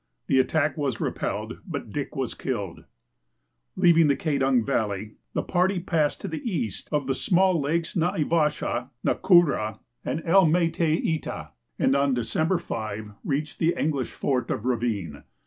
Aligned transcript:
The 0.25 0.39
attack 0.39 0.77
was 0.79 0.99
repelled, 0.99 1.59
but 1.63 1.91
Dick 1.91 2.15
was 2.15 2.33
killeil. 2.33 2.85
Leaving 3.75 4.07
the 4.07 4.15
Kedong 4.15 4.65
valley, 4.65 5.17
the 5.33 5.43
party 5.43 5.79
passed 5.79 6.19
to 6.21 6.27
the 6.27 6.41
east 6.43 6.89
of 6.91 7.05
the 7.05 7.13
small 7.13 7.61
lakes 7.61 7.93
Naivaslia, 7.93 8.89
Nakuro, 9.05 9.77
and 10.03 10.23
Elmeteita, 10.23 11.49
and 11.77 11.95
on 11.95 12.15
December 12.15 12.59
"> 13.13 13.23
reached 13.23 13.59
the 13.59 13.75
English 13.79 14.09
fort 14.11 14.49
of 14.49 14.65
Ravine. 14.65 15.21